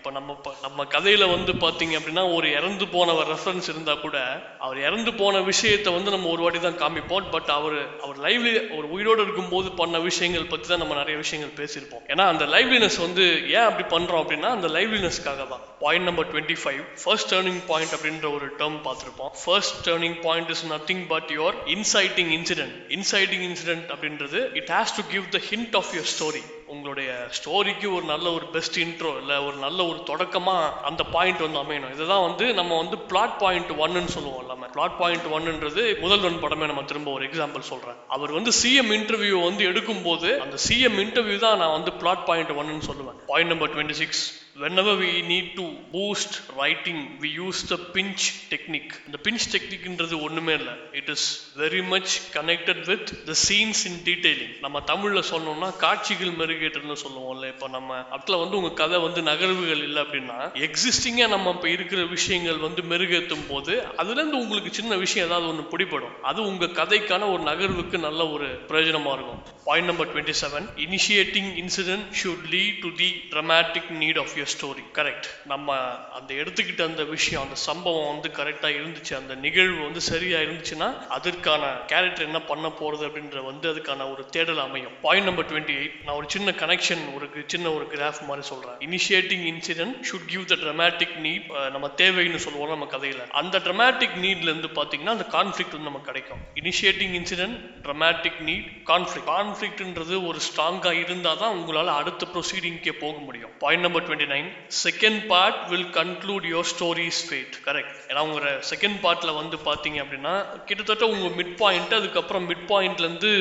இப்போ 0.00 0.10
நம்ம 0.10 0.34
ப- 0.34 0.54
நம்ம 0.62 0.84
கதையில 0.84 1.30
வந்து 1.30 1.52
பார்த்தீங்க 1.54 1.94
அப்படின்னா 1.96 2.34
ஒரு 2.34 2.52
இறந்து 2.52 2.88
போனவர் 2.88 3.28
ரெஃபரன்ஸ் 3.28 3.62
இருந்தா 3.62 3.94
கூட 3.94 4.16
அவர் 4.58 4.78
இறந்து 4.78 5.14
போன 5.14 5.40
விஷயத்தை 5.40 5.92
வந்து 5.92 6.10
நம்ம 6.10 6.28
ஒரு 6.28 6.42
வாட்டி 6.42 6.60
தான் 6.60 6.78
காமிப்போம். 6.78 7.30
பட் 7.30 7.48
அவர் 7.48 7.76
அவர் 8.02 8.18
லைவ்லி 8.20 8.76
ஒரு 8.76 8.90
உயிரோடு 8.90 9.22
இருக்கும்போது 9.22 9.72
பண்ண 9.72 9.98
விஷயங்கள் 9.98 10.46
பற்றி 10.46 10.68
தான் 10.68 10.78
நம்ம 10.78 10.94
நிறைய 10.94 11.18
விஷயங்கள் 11.18 11.54
பேசியிருப்போம். 11.58 12.04
ஏன்னா 12.06 12.24
அந்த 12.26 12.44
லைவ்லினஸ் 12.44 13.00
வந்து 13.00 13.24
ஏன் 13.48 13.66
அப்படி 13.70 13.86
பண்றோம் 13.88 14.22
அப்படின்னா 14.22 14.50
அந்த 14.50 14.68
லைவ்லினஸ்க்காக 14.68 15.48
தான் 15.48 15.64
point 15.78 16.04
number 16.04 16.32
twenty 16.32 16.56
five 16.64 16.80
first 17.04 17.34
turning 17.34 17.60
point 17.66 17.94
அப்படின்ற 17.94 18.34
ஒரு 18.34 18.48
டேர்ம் 18.58 18.80
பார்த்துருப்போம். 18.86 19.32
First 19.44 19.90
turning 19.90 20.20
point 20.20 20.50
is 20.50 20.66
nothing 20.66 21.06
but 21.08 21.30
your 21.38 21.58
inciting 21.66 22.32
incident 22.38 22.78
inciting 22.88 23.44
incident 23.50 23.90
அப்படின்றது 23.94 24.40
it 24.54 24.68
has 24.68 24.96
to 24.96 25.04
give 25.08 25.28
the 25.28 25.40
hint 25.50 25.76
of 25.76 25.92
your 25.92 26.10
story 26.14 26.42
உங்களுடைய 26.74 27.10
ஸ்டோரிக்கு 27.38 27.88
ஒரு 27.96 28.04
நல்ல 28.12 28.26
ஒரு 28.36 28.46
பெஸ்ட் 28.54 28.78
இன்ட்ரோ 28.84 29.12
இல்லை 29.20 29.36
ஒரு 29.46 29.56
நல்ல 29.66 29.78
ஒரு 29.90 29.98
தொடக்கமாக 30.10 30.72
அந்த 30.90 31.02
பாயிண்ட் 31.14 31.44
வந்து 31.46 31.62
அமையணும். 31.62 31.94
இதுதான் 31.96 32.26
வந்து 32.28 32.46
நம்ம 32.60 32.76
வந்து 32.82 32.98
பிளாட் 33.10 33.38
பாயிண்ட் 33.38 33.72
ஒன்னு 33.84 34.14
சொல்லுவோம் 34.16 34.42
இல்லாமல் 34.44 34.70
பிளாட் 34.76 34.98
பாயிண்ட் 35.02 35.28
ஒன்னுன்றது 35.36 35.84
முதல்வன் 36.04 36.42
படமே 36.44 36.68
நம்ம 36.70 36.82
திரும்ப 36.82 37.12
ஒரு 37.12 37.24
எக்ஸாம்பிள் 37.28 37.70
சொல்கிறேன் 37.72 37.98
அவர் 38.16 38.36
வந்து 38.38 38.52
சிஎம் 38.62 38.92
இன்டர்வியூ 38.98 39.36
வந்து 39.48 39.64
எடுக்கும்போது 39.70 40.30
அந்த 40.44 40.56
சிஎம் 40.68 41.00
இன்டர்வியூ 41.04 41.38
தான் 41.46 41.58
நான் 41.62 41.76
வந்து 41.78 41.92
பிளாட் 42.02 42.24
பாயிண்ட் 42.30 42.52
ஒன்னு 42.60 42.88
சொல்லுவேன். 42.90 43.18
Point 43.32 43.52
number 43.54 43.72
twenty 43.74 43.98
six 44.02 44.22
whenever 44.62 44.96
we 44.96 45.22
need 45.22 45.54
to 45.56 45.64
boost 45.92 46.32
writing 46.56 46.98
we 47.22 47.28
use 47.28 47.58
the 47.70 47.78
pinch 47.94 48.22
technique. 48.52 48.92
இந்த 49.06 49.18
pinch 49.26 49.44
டெக்னிக்ன்றது 49.54 50.16
ஒன்றுமே 50.26 50.54
இல்லை. 50.60 50.74
It 51.00 51.10
is 51.14 51.26
very 51.60 51.82
much 51.92 52.12
connected 52.36 52.82
with 52.90 53.10
the 53.28 53.34
scenes 53.46 53.82
in 53.90 54.00
detailing 54.08 54.54
நம்ம 54.64 54.80
தமிழில் 54.90 55.28
சொன்னோம்னா 55.30 55.68
காட்சிகள் 55.84 56.32
மெருகேற்றல்னு 56.40 56.96
சொல்லுவோம்ல. 57.04 57.46
இப்போ 57.54 57.68
நம்ம 57.76 58.00
அதில் 58.16 58.40
வந்து 58.42 58.58
உங்கள் 58.60 58.76
கதை 58.82 59.00
வந்து 59.06 59.22
நகர்வுகள் 59.30 59.84
இல்லை 59.88 60.02
அப்படின்னா 60.02 60.38
எக்ஸிஸ்டிங்காக 60.68 61.30
நம்ம 61.34 61.54
இப்போ 61.56 61.70
இருக்கிற 61.76 62.04
விஷயங்கள் 62.16 62.60
வந்து 62.66 62.82
மெருகேற்றும் 62.94 63.46
போது 63.52 63.74
அதுலேருந்து 64.02 64.40
உங்களுக்கு 64.42 64.72
சின்ன 64.80 64.96
விஷயம் 65.04 65.28
ஏதாவது 65.28 65.48
ஒன்று 65.52 65.64
பிடிபடும். 65.72 66.16
அது 66.30 66.40
உங்கள் 66.50 66.76
கதைக்கான 66.80 67.30
ஒரு 67.34 67.42
நகர்வுக்கு 67.50 67.98
நல்ல 68.06 68.28
ஒரு 68.34 68.48
பிரயோஜனமாக 68.68 69.16
இருக்கும். 69.18 69.42
Point 69.64 69.90
number 69.92 70.12
twenty 70.12 70.36
seven 70.42 70.68
initiating 70.86 71.50
incident 71.64 72.06
should 72.22 72.46
lead 72.56 72.78
to 72.84 72.92
the 73.02 73.08
dramatic 73.34 73.86
need 74.02 74.18
of 74.22 74.32
your 74.40 74.52
story 74.54 74.84
correct 74.98 75.28
நம்ம 75.52 75.76
அந்த 76.18 76.30
எடுத்துக்கிட்ட 76.42 76.82
அந்த 76.90 77.04
விஷயம் 77.14 77.42
அந்த 77.42 77.56
சம்பவம் 77.68 78.08
வந்து 78.12 78.28
கரெக்டாக 78.38 78.78
இருந்துச்சு. 78.80 79.14
அந்த 79.20 79.34
நிகழ்வு 79.46 79.78
வந்து 79.86 80.00
சரியா 80.10 80.38
இருந்துச்சுன்னா 80.38 80.88
அதற்கான 81.18 81.62
கேரக்டர் 81.92 82.28
என்ன 82.28 82.40
பண்ண 82.50 82.68
போறது 82.80 83.04
அப்படின்ற 83.08 83.44
வந்து 83.50 83.66
அதுக்கான 83.72 84.08
ஒரு 84.12 84.24
தேடல் 84.36 84.62
அமையும். 84.66 84.94
பாயிண்ட் 85.06 85.28
நம்பர் 85.28 85.48
டுவெண்ட்டி 85.52 85.74
எயிட் 85.80 85.96
நான் 86.04 86.16
ஒரு 86.16 86.28
சின்ன 86.34 86.54
கனெக்ஷன் 86.62 87.04
ஒரு 87.14 87.28
சின்ன 87.46 87.66
ஒரு 87.76 87.86
கிராஃப் 87.94 88.20
மாதிரி 88.28 88.46
சொல்கிறேன் 88.50 88.78
initiating 88.88 89.44
incident 89.52 89.96
should 90.10 90.28
give 90.32 90.44
the 90.52 90.58
dramatic 90.64 91.16
need 91.26 91.46
நம்ம 91.76 91.90
தேவைன்னு 92.02 92.42
சொல்லுவோம் 92.46 92.74
நம்ம 92.74 92.86
கதையில். 92.96 93.22
அந்த 93.42 93.58
ட்ரமாட்டிக் 93.58 94.16
நீட்ல 94.24 94.50
இருந்து 94.50 95.08
அந்த 95.14 95.26
கான்ஃபிளிக் 95.36 95.74
வந்து 95.76 95.90
நமக்கு 95.90 96.08
கிடைக்கும். 96.10 96.42
Initiating 96.60 97.14
incident 97.20 97.58
dramatic 97.86 98.40
need 98.48 98.68
conflict 98.90 99.28
கான்ஃபிளிக்ட்ன்றது 99.32 100.16
ஒரு 100.28 100.38
ஸ்ட்ராங்காக 100.48 100.96
இருந்தால் 101.04 101.40
தான் 101.42 101.54
உங்களால் 101.58 101.90
அடுத்த 102.00 102.26
ப்ரொசீடிங்கே 102.34 102.92
போக 103.02 103.14
முடியும். 103.26 103.52
Point 103.58 103.84
number 103.86 104.04
twenty 104.06 104.29
nine 104.32 104.48
second 104.82 105.20
part 105.30 105.60
will 105.70 105.88
conclude 105.96 106.46
your 106.52 106.68
story 106.72 107.06
straight 107.18 107.56
correct 107.66 107.96
ஏன்னா 108.08 108.22
உங்களோட 108.26 108.52
செகண்ட் 108.70 108.98
பார்ட்டில் 109.04 109.38
வந்து 109.38 109.56
பார்த்தீங்க 109.66 109.98
அப்படின்னா 110.04 110.34
கிட்டத்தட்ட 110.68 111.06
உங்கள் 111.14 111.34
மிட் 111.38 111.54
பாயிண்ட் 111.62 111.94
அதுக்கப்புறம் 111.98 112.46
மிட் 112.50 112.66
பாயிண்ட்லேருந்து 112.72 113.32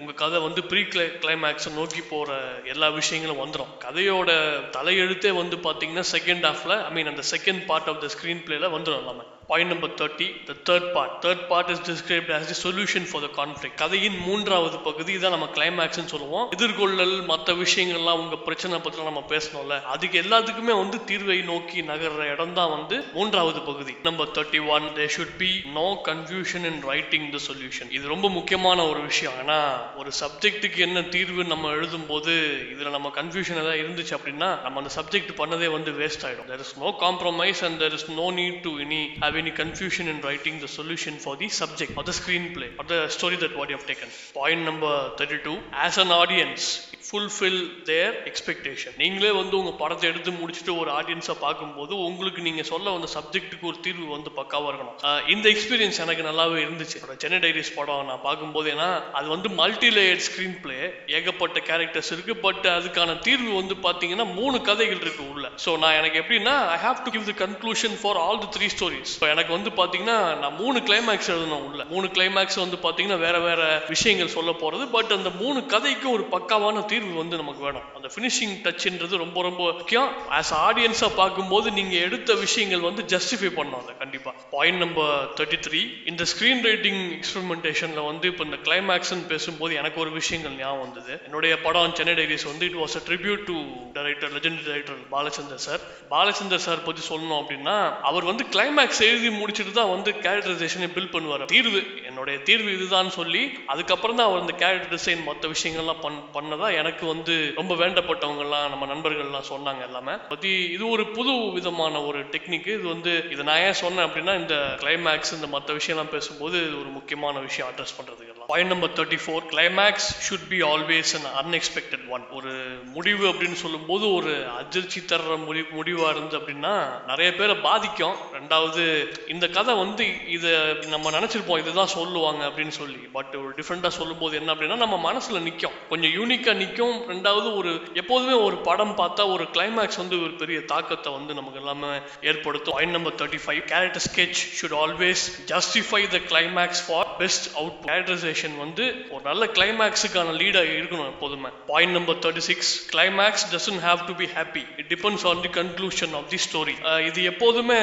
உங்கள் 0.00 0.18
கதை 0.22 0.40
வந்து 0.46 0.62
ப்ரீ 0.72 0.84
கிளை 0.92 1.06
கிளைமேக்ஸை 1.22 1.72
நோக்கி 1.78 2.02
போகிற 2.12 2.38
எல்லா 2.74 2.90
விஷயங்களும் 3.00 3.42
வந்துடும் 3.44 3.72
கதையோட 3.86 4.30
தலையெழுத்தே 4.76 5.32
வந்து 5.42 5.58
பார்த்தீங்கன்னா 5.66 6.06
செகண்ட் 6.14 6.46
ஹாஃப்ல 6.50 6.76
ஐ 6.88 6.92
மீன் 6.98 7.12
அந்த 7.12 7.24
second 7.34 7.64
part 7.70 7.90
of 7.92 8.02
the 8.04 8.10
screen 8.16 8.44
பிளேல 8.46 8.70
வந்துடும் 8.76 9.02
எல்லாமே. 9.02 9.24
Point 9.52 9.72
number 9.74 9.94
thirty 10.00 10.28
the 10.48 10.56
third 10.68 10.88
part 10.96 11.16
third 11.24 11.44
part 11.52 11.70
is 11.74 11.82
described 11.90 12.32
as 12.36 12.48
the 12.52 12.56
solution 12.66 13.06
for 13.10 13.24
the 13.26 13.30
conflict 13.40 13.76
கதையின் 13.82 14.18
மூன்றாவது 14.26 14.76
பகுதி 14.88 15.12
தான் 15.24 15.34
நம்ம 15.36 15.46
கிளைமேக்ஸ்னு 15.56 16.10
சொல்லுவோம். 16.14 16.46
எதிர்கொள்ளல் 16.56 17.16
மற்ற 17.30 17.54
விஷயங்கள்லாம் 17.62 18.20
உங்க 18.22 18.36
பிரச்சனை 18.46 18.80
பத்தி 18.84 19.08
நம்ம 19.08 19.22
பேசணும்ல. 19.32 19.76
அதுக்கு 19.94 20.16
எல்லாத்துக்குமே 20.24 20.74
வந்து 20.82 20.98
தீர்வை 21.10 21.38
நோக்கி 21.50 21.78
நகர்ற 21.90 22.22
இடம் 22.34 22.54
தான் 22.58 22.72
வந்து 22.76 22.96
மூன்றாவது 23.16 23.60
பகுதி. 23.68 23.94
Number 24.08 24.32
thirty 24.36 24.60
one 24.74 24.86
they 24.98 25.06
should 25.16 25.34
be 25.42 25.50
no 25.78 25.86
confusion 26.08 26.66
in 26.70 26.80
writing 26.92 27.26
the 27.34 27.40
solution 27.48 27.90
இது 27.98 28.04
ரொம்ப 28.14 28.30
முக்கியமான 28.38 28.78
ஒரு 28.92 29.02
விஷயம். 29.10 29.36
ஆனா 29.42 29.58
ஒரு 30.02 30.12
சப்ஜெக்ட்டுக்கு 30.22 30.80
என்ன 30.88 31.02
தீர்வு 31.16 31.44
நம்ம 31.52 31.74
எழுதும் 31.78 32.08
போது 32.12 32.32
இதுல 32.74 32.94
நம்ம 32.96 33.12
கன்ஃபியூஷன் 33.20 33.60
ஏதாவது 33.62 33.82
இருந்துச்சு 33.84 34.16
அப்படின்னா 34.18 34.50
நம்ம 34.64 34.82
அந்த 34.82 34.92
சப்ஜெக்ட் 34.98 35.34
பண்ணதே 35.42 35.70
வந்து 35.76 35.92
வேஸ்ட் 36.00 36.26
ஆயிடும். 36.28 36.48
There 36.52 36.64
is 36.66 36.74
no 36.84 36.90
compromise 37.04 37.62
and 37.68 37.78
there 37.84 37.96
is 38.00 38.08
no 38.20 38.28
need 38.40 38.60
to 38.68 38.74
இனி 38.86 39.02
have 39.24 39.38
any 39.42 39.50
confusion 39.50 40.06
in 40.06 40.20
writing 40.20 40.60
the 40.60 40.68
solution 40.68 41.14
for 41.16 41.36
the 41.36 41.48
subject 41.48 41.96
or 41.96 42.04
the 42.04 42.12
screenplay 42.12 42.70
or 42.78 42.84
the 42.84 43.08
story 43.08 43.36
that 43.36 43.56
what 43.58 43.70
you 43.70 43.76
have 43.76 43.86
taken. 43.86 44.08
Point 44.32 44.64
number 44.64 44.94
32 45.18 45.58
as 45.72 45.98
an 45.98 46.08
audience 46.08 46.91
fulfil 47.12 47.58
their 47.88 48.14
expectation 48.28 48.94
நீங்களே 49.00 49.30
வந்து 49.38 49.54
உங்கள் 49.58 49.76
படத்தை 49.80 50.06
எடுத்து 50.10 50.30
முடிச்சுட்டு 50.38 50.72
ஒரு 50.82 50.90
ஆடியன்ஸை 50.98 51.34
பார்க்கும்போது 51.42 51.92
உங்களுக்கு 52.08 52.40
நீங்கள் 52.46 52.68
சொல்ல 52.70 52.92
வந்த 52.94 53.08
சப்ஜெக்ட்டுக்கு 53.14 53.66
ஒரு 53.70 53.78
தீர்வு 53.86 54.06
வந்து 54.14 54.30
பக்காவாக 54.38 54.70
இருக்கணும். 54.70 54.96
இந்த 55.34 55.46
எக்ஸ்பீரியன்ஸ் 55.54 55.98
எனக்கு 56.04 56.22
நல்லாவே 56.28 56.58
இருந்துச்சு. 56.64 56.98
சென்னை 57.24 57.38
டைரிஸ் 57.44 57.72
படம் 57.78 58.06
நான் 58.10 58.22
பார்க்கும்போது 58.28 58.68
ஏன்னா 58.74 58.88
அது 59.18 59.28
வந்து 59.34 59.48
மல்டி 59.60 59.90
லேயர் 59.96 60.22
ஸ்க்ரீன் 60.28 60.56
பிளே 60.62 60.78
ஏகப்பட்ட 61.18 61.60
கேரக்டர்ஸ் 61.68 62.10
இருக்குது 62.14 62.38
பட் 62.46 62.64
அதுக்கான 62.76 63.18
தீர்வு 63.26 63.50
வந்து 63.60 63.76
பார்த்தீங்கன்னா 63.86 64.26
மூணு 64.38 64.60
கதைகள் 64.70 65.02
இருக்குது 65.04 65.28
உள்ள. 65.34 65.44
ஸோ 65.64 65.76
நான் 65.84 65.98
எனக்கு 66.00 66.20
எப்படின்னா 66.22 66.56
I 66.76 66.78
have 66.86 67.04
to 67.04 67.12
give 67.16 67.28
the 67.30 67.36
conclusion 67.44 67.98
for 68.04 68.20
all 68.24 68.42
the 68.46 68.50
three 68.56 68.68
stories 68.76 69.14
இப்போ 69.16 69.30
எனக்கு 69.34 69.54
வந்து 69.58 69.72
பார்த்தீங்கன்னா 69.82 70.18
நான் 70.44 70.58
மூணு 70.62 70.80
கிளைமேக்ஸ் 70.88 71.30
எழுதணும் 71.36 71.66
உள்ள. 71.68 71.80
மூணு 71.94 72.08
கிளைமேக்ஸ் 72.16 72.60
வந்து 72.64 72.80
பார்த்தீங்கன்னா 72.86 73.20
வேற 73.26 73.36
வேற 73.48 73.60
விஷயங்கள் 73.94 74.34
சொல்ல 74.38 74.50
போகிறது 74.64 74.86
பட் 74.96 75.14
அந்த 75.18 75.32
மூணு 75.44 75.60
கதைக்கு 75.76 76.08
ஒரு 76.16 76.26
பக்காவான 76.34 76.84
தீர்வு 76.90 77.00
தீர்வு 77.02 77.20
வந்து 77.22 77.36
நமக்கு 77.40 77.62
வேணும். 77.66 77.86
அந்த 77.96 78.08
ஃபினிஷிங் 78.14 78.54
டச்ன்றது 78.64 79.14
ரொம்ப 79.22 79.38
ரொம்ப 79.46 79.62
முக்கியம். 79.78 80.08
ஆஸ் 80.38 80.52
ஆடியன்ஸாக 80.66 81.10
பார்க்கும்போது 81.20 81.68
நீங்கள் 81.78 82.02
எடுத்த 82.06 82.34
விஷயங்கள் 82.42 82.84
வந்து 82.88 83.02
ஜஸ்டிஃபை 83.12 83.50
பண்ணணும் 83.58 83.80
அதை 83.82 83.94
கண்டிப்பாக 84.02 84.34
பாயிண்ட் 84.54 84.80
நம்பர் 84.84 85.12
தேர்ட்டி 85.38 85.58
த்ரீ 85.66 85.80
இந்த 86.10 86.22
ஸ்க்ரீன் 86.32 86.62
ரைட்டிங் 86.68 87.00
எக்ஸ்பெரிமெண்டேஷனில் 87.18 88.02
வந்து 88.10 88.28
இப்போ 88.32 88.44
இந்த 88.48 88.58
கிளைமேக்ஸ்ன்னு 88.66 89.26
பேசும்போது 89.32 89.72
எனக்கு 89.80 89.98
ஒரு 90.04 90.12
விஷயங்கள் 90.18 90.54
ஞாபகம் 90.60 90.84
வந்தது. 90.84 91.12
என்னுடைய 91.28 91.52
படம் 91.66 91.96
சென்னை 92.00 92.14
டைரிஸ் 92.20 92.46
வந்து 92.50 92.66
it 92.70 92.78
was 92.82 92.96
a 93.00 93.02
tribute 93.08 93.42
to 93.50 93.56
director 93.96 94.32
legend 94.36 94.62
director 94.68 95.00
Balachander 95.14 95.64
sir 95.66 95.82
Balachander 96.14 96.64
sir 96.66 96.86
பற்றி 96.88 97.04
சொல்லணும் 97.10 97.40
அப்படின்னா 97.40 97.76
அவர் 98.10 98.28
வந்து 98.30 98.46
கிளைமேக்ஸ் 98.56 99.02
எழுதி 99.10 99.32
முடிச்சுட்டு 99.40 99.74
தான் 99.80 99.92
வந்து 99.94 100.12
கேரக்டரைசேஷனை 100.26 100.90
பில்ட் 100.96 101.14
பண்ணுவார். 101.16 101.46
தீர்வு 101.56 101.82
என்னுடைய 102.10 102.36
தீர்வு 102.50 102.70
இதுதான் 102.78 103.12
சொல்லி 103.18 103.44
அதுக்கப்புறம் 103.74 104.18
தான் 104.20 104.30
அவர் 104.30 104.44
இந்த 104.46 104.56
கேரக்டர் 104.64 104.94
டிசைன் 104.96 105.26
மற்ற 105.30 105.52
விஷயங்கள்லாம் 105.56 106.02
பண் 106.06 106.20
பண்ணதா 106.38 106.68
எனக்கு 106.82 107.04
வந்து 107.06 107.34
ரொம்ப 107.56 107.72
வேண்டப்பட்டவங்கலாம் 107.74 108.68
நம்ம 108.68 108.86
நண்பர்கள்லாம் 108.86 109.50
சொன்னாங்க 109.50 109.82
எல்லாமே. 109.88 110.14
பத்தி 110.28 110.52
இது 110.70 110.84
ஒரு 110.88 111.06
புது 111.10 111.32
விதமான 111.52 112.04
ஒரு 112.04 112.20
டெக்னிக் 112.34 112.70
இது 112.76 112.86
வந்து 112.88 113.14
இதை 113.30 113.44
நான் 113.44 113.62
ஏன் 113.62 113.80
சொன்னேன் 113.82 114.06
அப்படின்னா 114.06 114.34
இந்த 114.38 114.56
கிளைமேக்ஸ் 114.80 115.34
இந்த 115.34 115.46
மற்ற 115.46 115.74
விஷயம்லாம் 115.74 116.14
பேசும்போது 116.16 116.56
இது 116.66 116.76
ஒரு 116.80 116.92
முக்கியமான 116.98 117.40
விஷயம் 117.40 117.70
அட்ரஸ் 117.70 117.98
பண்ணுறதுக்கு 117.98 118.31
point 118.46 118.70
number 118.70 118.92
thirty 118.92 119.18
four 119.24 119.44
climax 119.50 120.08
should 120.26 120.46
be 120.48 120.58
always 120.62 121.12
an 121.18 121.28
unexpected 121.40 122.08
one 122.08 122.28
ஒரு 122.28 122.52
முடிவு 122.94 123.24
அப்படின்னு 123.32 123.58
சொல்லும்போது 123.64 124.14
ஒரு 124.14 124.50
அதிர்ச்சி 124.50 125.00
தர்ற 125.00 125.44
முடி 125.44 125.64
முடிவாக 125.70 126.10
இருந்து 126.10 126.38
அப்படின்னா 126.38 126.72
நிறைய 127.06 127.34
பேரை 127.34 127.54
பாதிக்கும். 127.54 128.16
ரெண்டாவது 128.32 128.82
இந்த 129.28 129.48
கதை 129.48 129.74
வந்து 129.74 130.06
இதை 130.28 130.50
நம்ம 130.86 131.10
நினச்சிருப்போம் 131.10 131.58
இதுதான் 131.58 131.86
சொல்லுவாங்க 131.86 132.46
அப்படின்னு 132.46 132.74
சொல்லி. 132.80 132.98
பட் 133.16 133.34
ஒரு 133.34 133.50
டிஃப்ரெண்டாக 133.50 133.88
சொல்லும்போது 133.88 134.36
என்ன 134.36 134.54
அப்படின்னா 134.54 134.76
நம்ம 134.76 134.98
மனசில் 134.98 135.40
நிற்கும் 135.40 135.76
கொஞ்சம் 135.88 136.10
யூனிக்காக 136.10 136.54
நிற்கும் 136.54 137.08
ரெண்டாவது 137.08 137.56
ஒரு 137.56 137.80
எப்போதுமே 137.94 138.32
ஒரு 138.32 138.56
படம் 138.56 138.96
பார்த்தா 138.96 139.30
ஒரு 139.32 139.44
கிளைமேக்ஸ் 139.44 139.96
வந்து 139.96 140.22
ஒரு 140.22 140.32
பெரிய 140.32 140.60
தாக்கத்தை 140.64 141.12
வந்து 141.12 141.34
நமக்கு 141.34 141.58
எல்லாமே 141.58 141.90
ஏற்படுத்தும். 142.22 142.74
Point 142.74 142.92
number 142.92 143.14
thirty 143.14 143.40
five 143.46 143.62
character 143.64 144.06
sketch 144.08 144.40
should 144.58 144.76
always 144.84 145.24
justify 145.46 146.02
the 146.14 146.20
climax 146.32 146.82
for 146.86 147.11
best 147.20 147.46
out 147.60 147.78
characterisation 147.86 148.54
வந்து 148.62 148.84
ஒரு 149.14 149.22
நல்ல 149.28 149.42
கிளைமேக்ஸுக்கான 149.56 150.34
லீடாக 150.40 150.72
இருக்கணும் 150.78 151.10
எப்போதுமே. 151.12 151.50
Point 151.70 151.94
number 151.98 152.18
thirty 152.24 152.44
six 152.48 152.72
climax 152.92 153.44
doesn't 153.54 153.82
have 153.86 154.00
to 154.08 154.14
be 154.22 154.28
happy 154.36 154.64
it 154.80 154.90
depends 154.94 155.26
on 155.32 155.42
the 155.46 155.52
conclusion 155.58 156.14
of 156.20 156.28
the 156.34 156.40
story 156.46 156.76
இது 157.08 157.22
எப்போதுமே 157.32 157.78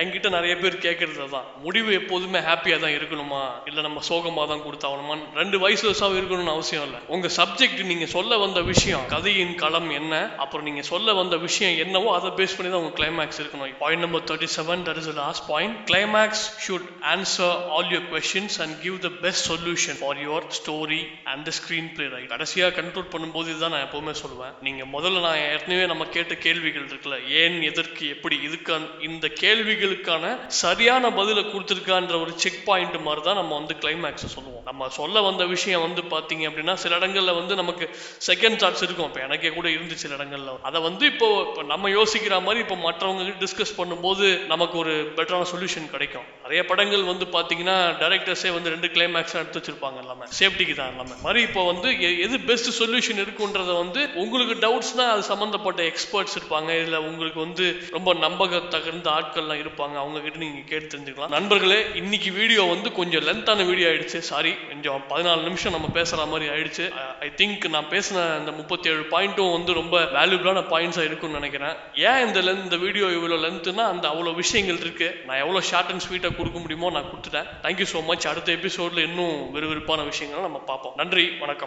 என்கிட்ட 0.00 0.30
நிறைய 0.38 0.54
பேர் 0.62 0.78
கேட்கறது 0.86 1.28
தான் 1.36 1.48
முடிவு 1.66 1.90
எப்போதுமே 2.00 2.40
ஹாப்பியாக 2.48 2.80
தான் 2.84 2.94
இருக்கணுமா? 2.98 3.42
இல்லை 3.68 3.80
நம்ம 3.88 4.02
சோகமாக 4.10 4.46
தான் 4.52 4.64
கொடுத்தாகணுமா 4.66 5.14
ரெண்டு 5.40 5.56
வயசு 5.64 5.84
வயசாக 5.88 6.18
இருக்கணும்னு 6.20 6.54
அவசியம் 6.56 6.84
இல்லை. 6.86 7.00
உங்கள் 7.14 7.34
சப்ஜெக்ட் 7.38 7.80
நீங்கள் 7.90 8.12
சொல்ல 8.16 8.38
வந்த 8.44 8.60
விஷயம் 8.72 9.04
கதையின் 9.14 9.54
களம் 9.62 9.90
என்ன 10.00 10.14
அப்புறம் 10.42 10.66
நீங்கள் 10.68 10.88
சொல்ல 10.92 11.14
வந்த 11.20 11.36
விஷயம் 11.46 11.74
என்னவோ 11.84 12.08
அதை 12.18 12.30
பேஸ் 12.38 12.56
பண்ணி 12.56 12.70
தான் 12.72 12.82
உங்கள் 12.82 12.96
கிளைமேக்ஸ் 13.00 13.40
இருக்கணும். 13.42 13.72
Point 13.82 14.04
number 14.04 14.24
thirty 14.30 14.48
seven 14.58 14.82
that 14.88 15.00
is 15.02 15.10
last 15.22 15.44
point 15.52 15.76
climax 15.90 16.44
should 16.66 16.88
answer 17.14 17.54
all 17.74 17.90
your 17.94 18.06
questions 18.14 18.58
and 18.64 18.75
give 18.84 18.96
the 19.06 19.08
best 19.24 19.46
solution 19.50 19.98
for 20.00 20.20
your 20.24 20.46
story 20.58 21.00
and 21.32 21.44
the 21.48 21.52
screen 21.58 21.90
play 21.96 22.06
right 22.14 22.30
கடைசியாக 22.34 22.74
கண்ட்ரோல் 22.78 23.10
பண்ணும்போது 23.14 23.48
இதுதான் 23.52 23.74
நான் 23.74 23.86
எப்போவுமே 23.86 24.14
சொல்லுவேன். 24.22 24.54
நீங்கள் 24.66 24.90
முதல்ல 24.94 25.22
நான் 25.26 25.40
ஏற்கனவே 25.50 25.84
நம்ம 25.92 26.06
கேட்ட 26.16 26.34
கேள்விகள் 26.46 26.86
இருக்குல்ல 26.90 27.18
ஏன் 27.40 27.58
எதற்கு 27.70 28.04
எப்படி 28.14 28.38
இதுக்கான 28.48 28.88
இந்த 29.08 29.26
கேள்விகளுக்கான 29.42 30.34
சரியான 30.62 31.10
பதிலை 31.18 31.44
கொடுத்துருக்கான்ற 31.52 32.14
ஒரு 32.24 32.34
செக் 32.44 32.60
பாயிண்ட் 32.68 32.98
மாதிரி 33.08 33.24
தான் 33.28 33.40
நம்ம 33.40 33.54
வந்து 33.60 33.76
கிளைமேக்ஸை 33.82 34.30
சொல்லுவோம். 34.36 34.64
நம்ம 34.70 34.88
சொல்ல 34.98 35.22
வந்த 35.28 35.46
விஷயம் 35.54 35.84
வந்து 35.86 36.04
பார்த்தீங்க 36.14 36.44
அப்படின்னா 36.50 36.76
சில 36.84 36.96
இடங்களில் 37.00 37.38
வந்து 37.40 37.54
நமக்கு 37.62 37.84
செகண்ட் 38.28 38.60
தாட்ஸ் 38.62 38.84
இருக்கும். 38.86 39.08
இப்போ 39.10 39.22
எனக்கே 39.26 39.52
கூட 39.58 39.66
இருந்து 39.76 39.96
சில 40.04 40.14
இடங்களில். 40.18 40.62
அதை 40.70 40.78
வந்து 40.88 41.04
இப்போ 41.12 41.28
நம்ம 41.72 41.90
யோசிக்கிற 41.98 42.34
மாதிரி 42.46 42.62
இப்போ 42.64 42.78
மற்றவங்க 42.88 43.24
டிஸ்கஸ் 43.44 43.76
பண்ணும்போது 43.80 44.26
நமக்கு 44.52 44.76
ஒரு 44.84 44.94
பெட்டரான 45.18 45.48
சொல்யூஷன் 45.52 45.92
கிடைக்கும். 45.94 46.26
நிறைய 46.46 46.64
படங்கள் 46.64 47.02
வந்து 47.02 47.24
பார்த்தீங்கன்னா 47.24 47.94
டேரக்டர்ஸே 48.00 48.52
வந்து 48.52 48.70
ரெண்டு 48.70 48.86
கிளைமேக்ஸ் 48.86 49.34
எடுத்து 49.34 49.60
வச்சிருப்பாங்க 49.60 49.98
எல்லாமே. 49.98 50.24
சேஃப்டிக்கு 50.38 50.74
தான் 50.74 50.88
எல்லாமே. 50.88 51.10
மாதிரி 51.22 51.42
இப்போ 51.42 51.72
வந்து 51.72 52.00
எ- 52.00 52.18
எது 52.18 52.40
பெஸ்ட் 52.40 52.82
சொல்யூஷன் 52.82 53.18
இருக்குன்றத 53.18 53.76
வந்து 53.76 54.08
உங்களுக்கு 54.14 54.54
டவுட்ஸ்னா 54.54 55.08
அது 55.08 55.22
சம்மந்தப்பட்ட 55.22 55.82
எக்ஸ்பர்ட்ஸ் 55.82 56.36
இருப்பாங்க. 56.38 56.80
இதில் 56.80 56.96
உங்களுக்கு 56.96 57.40
வந்து 57.40 57.82
ரொம்ப 57.90 58.14
நம்பக 58.14 58.68
தகுந்த 58.68 59.10
ஆட்கள்லாம் 59.10 59.66
இருப்பாங்க. 59.66 59.96
அவங்க 59.96 60.20
கிட்ட 60.20 60.38
நீங்கள் 60.38 60.64
கேட்டு 60.64 60.96
தெரிஞ்சுக்கலாம். 60.96 61.28
நண்பர்களே 61.28 61.86
இன்னைக்கு 61.94 62.30
வீடியோ 62.30 62.62
வந்து 62.62 62.92
கொஞ்சம் 62.92 63.22
லென்த்தான 63.22 63.66
வீடியோ 63.66 63.88
ஆயிடுச்சு. 63.88 64.18
சாரி 64.18 64.54
கொஞ்சம் 64.68 65.02
பதினாலு 65.08 65.42
நிமிஷம் 65.42 65.72
நம்ம 65.72 65.88
பேசுற 65.94 66.26
மாதிரி 66.26 66.48
ஆயிடுச்சு. 66.48 66.92
ஐ 67.20 67.32
திங்க் 67.36 67.68
நான் 67.68 67.88
பேசின 67.90 68.38
அந்த 68.38 68.52
முப்பத்தி 68.52 68.90
ஏழு 68.90 69.00
பாயிண்ட்டும் 69.00 69.52
வந்து 69.52 69.72
ரொம்ப 69.72 70.00
வேல்யூபிளான 70.00 70.62
பாயிண்ட்ஸாக 70.62 71.04
இருக்கும்னு 71.04 71.40
நினைக்கிறேன். 71.40 71.76
ஏன் 71.94 72.26
இந்த 72.26 72.40
லென்த் 72.40 72.62
இந்த 72.62 72.76
வீடியோ 72.76 73.06
இவ்வளோ 73.06 73.36
லென்த்துனா 73.36 73.74
அந்த 73.74 74.08
அவ்வளோ 74.08 74.34
விஷயங்கள் 74.34 74.78
இருக்கு. 74.78 75.22
நான் 75.26 75.36
எவ்வளோ 75.36 75.60
ஷார்ட் 75.60 75.90
அண்ட் 75.90 76.04
என்னால் 76.36 76.42
கொடுக்க 76.42 76.58
முடியுமோ 76.64 76.88
நான் 76.96 77.10
கொடுத்துட்டேன். 77.10 77.48
தேங்க்யூ 77.64 77.86
ஸோ 77.92 77.98
மச் 78.08 78.26
அடுத்த 78.30 78.48
எபிசோடில் 78.58 79.06
இன்னும் 79.08 79.36
விறுவிறுப்பான 79.54 80.00
விஷயங்களை 80.10 80.42
நம்ம 80.46 80.58
பார்ப்போம். 80.70 80.96
நன்றி 81.00 81.24
வணக்கம். 81.42 81.64